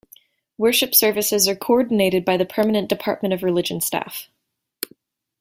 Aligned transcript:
Worship 0.57 0.95
services 0.95 1.47
are 1.47 1.55
coordinated 1.55 2.25
by 2.25 2.35
the 2.35 2.43
permanent 2.43 2.89
Department 2.89 3.35
of 3.35 3.43
Religion 3.43 3.79
staff. 3.79 4.27